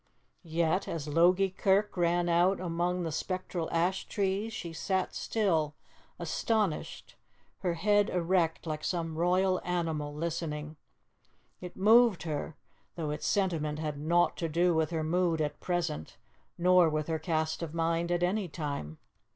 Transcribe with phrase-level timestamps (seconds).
[0.41, 5.75] Yet, as 'Logie Kirk' rang out among the spectral ash trees, she sat still,
[6.17, 7.17] astonished,
[7.59, 10.75] her head erect, like some royal animal listening;
[11.59, 12.55] it moved her,
[12.95, 16.17] though its sentiment had naught to do with her mood at present,
[16.57, 18.97] nor with her cast of mind at any time.